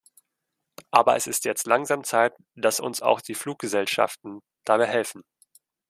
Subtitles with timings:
[0.89, 5.21] Aber es ist jetzt langsam Zeit, dass uns auch die Fluggesellschaften dabei helfen.